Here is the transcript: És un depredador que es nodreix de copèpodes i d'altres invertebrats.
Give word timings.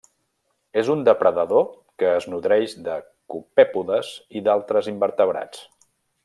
És 0.81 0.87
un 0.93 1.03
depredador 1.09 1.67
que 2.03 2.09
es 2.21 2.27
nodreix 2.35 2.73
de 2.87 2.95
copèpodes 3.35 4.11
i 4.41 4.45
d'altres 4.49 4.91
invertebrats. 4.95 5.63